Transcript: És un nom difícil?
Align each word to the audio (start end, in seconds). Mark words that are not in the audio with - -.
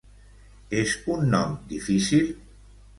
És 0.79 0.95
un 1.17 1.29
nom 1.37 1.55
difícil? 1.77 2.37